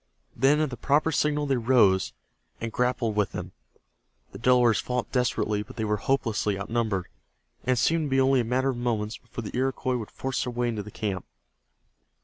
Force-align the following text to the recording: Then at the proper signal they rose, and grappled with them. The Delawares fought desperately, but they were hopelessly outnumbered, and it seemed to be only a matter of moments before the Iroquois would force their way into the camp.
Then 0.35 0.59
at 0.61 0.71
the 0.71 0.77
proper 0.77 1.11
signal 1.11 1.45
they 1.45 1.57
rose, 1.57 2.11
and 2.59 2.71
grappled 2.71 3.15
with 3.15 3.33
them. 3.33 3.51
The 4.31 4.39
Delawares 4.39 4.79
fought 4.79 5.11
desperately, 5.11 5.61
but 5.61 5.75
they 5.75 5.85
were 5.85 5.97
hopelessly 5.97 6.57
outnumbered, 6.59 7.05
and 7.65 7.73
it 7.75 7.79
seemed 7.81 8.07
to 8.07 8.09
be 8.09 8.19
only 8.19 8.39
a 8.39 8.43
matter 8.43 8.69
of 8.69 8.77
moments 8.77 9.19
before 9.19 9.43
the 9.43 9.55
Iroquois 9.55 9.97
would 9.97 10.09
force 10.09 10.43
their 10.43 10.51
way 10.53 10.69
into 10.69 10.81
the 10.81 10.89
camp. 10.89 11.25